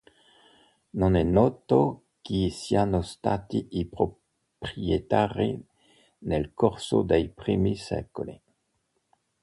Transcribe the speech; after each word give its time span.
Non 1.01 1.13
è 1.13 1.21
noto 1.21 2.05
chi 2.21 2.49
siano 2.49 3.03
stati 3.03 3.67
i 3.73 3.87
proprietari 3.87 5.63
nel 6.21 6.55
corso 6.55 7.03
dei 7.03 7.29
primi 7.29 7.75
secoli. 7.75 8.41